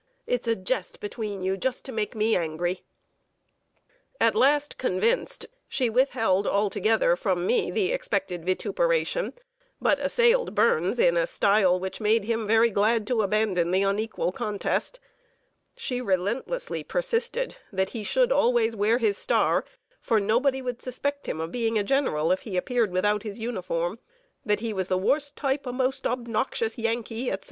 [0.25, 2.81] It's a jest between you just to make me angry."
[4.19, 9.33] At last convinced, she withheld altogether from me the expected vituperation,
[9.79, 14.31] but assailed Burns in a style which made him very glad to abandon the unequal
[14.31, 14.99] contest.
[15.75, 19.65] She relentlessly persisted that he should always wear his star,
[19.99, 23.99] for nobody would suspect him of being a general if he appeared without his uniform
[24.43, 27.39] that he was the worst type of the most obnoxious Yankee, etc.